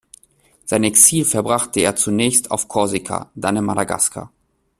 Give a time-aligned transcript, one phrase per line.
[0.65, 4.31] Sein Exil verbrachte er zunächst auf Korsika, dann in Madagaskar.